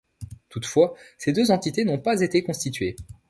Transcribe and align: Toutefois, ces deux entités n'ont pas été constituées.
Toutefois, 0.49 0.95
ces 1.19 1.31
deux 1.31 1.51
entités 1.51 1.85
n'ont 1.85 1.99
pas 1.99 2.21
été 2.21 2.41
constituées. 2.41 2.95